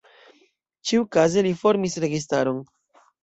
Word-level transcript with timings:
Ĉiukaze 0.91 1.43
li 1.49 1.53
formis 1.61 1.99
registaron. 2.07 2.65